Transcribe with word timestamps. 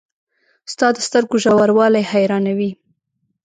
•ستا 0.71 0.87
د 0.93 0.97
سترګو 1.07 1.35
ژوروالی 1.43 2.03
حیرانوي. 2.11 2.71